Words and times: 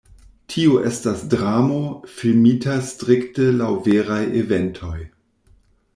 Tio 0.53 0.77
estas 0.91 1.19
dramo, 1.33 1.77
filmita 2.15 2.79
strikte 2.89 3.47
laŭ 3.61 3.71
veraj 3.89 4.21
eventoj. 4.41 4.97